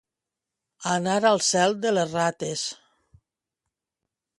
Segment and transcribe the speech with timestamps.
[0.93, 2.67] Anar al cel de les rates.